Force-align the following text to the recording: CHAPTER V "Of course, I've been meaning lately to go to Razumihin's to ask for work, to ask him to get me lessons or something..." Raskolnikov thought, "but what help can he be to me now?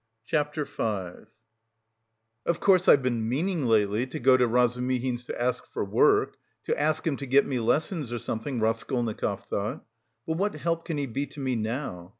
CHAPTER 0.25 0.65
V 0.65 1.29
"Of 2.47 2.59
course, 2.59 2.87
I've 2.87 3.03
been 3.03 3.29
meaning 3.29 3.67
lately 3.67 4.07
to 4.07 4.17
go 4.17 4.35
to 4.35 4.47
Razumihin's 4.47 5.25
to 5.25 5.39
ask 5.39 5.67
for 5.71 5.85
work, 5.85 6.37
to 6.65 6.75
ask 6.81 7.05
him 7.05 7.17
to 7.17 7.27
get 7.27 7.45
me 7.45 7.59
lessons 7.59 8.11
or 8.11 8.17
something..." 8.17 8.59
Raskolnikov 8.59 9.43
thought, 9.45 9.83
"but 10.25 10.37
what 10.37 10.55
help 10.55 10.85
can 10.85 10.97
he 10.97 11.05
be 11.05 11.27
to 11.27 11.39
me 11.39 11.55
now? 11.55 12.09